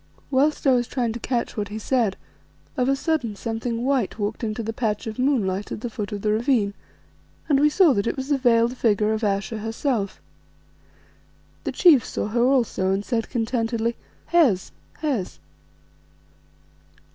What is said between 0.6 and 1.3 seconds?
I was trying to